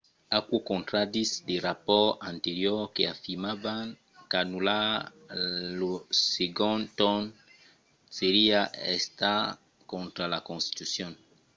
[0.37, 3.87] aquò contraditz de rapòrts anteriors que afirmavan
[4.29, 4.89] qu’anullar
[5.79, 5.93] lo
[6.33, 7.23] segond torn
[8.17, 8.61] seriá
[8.95, 9.45] estat
[9.91, 11.11] contra la constitucion